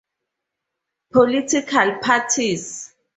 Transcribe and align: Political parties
Political 1.13 2.01
parties 2.01 2.95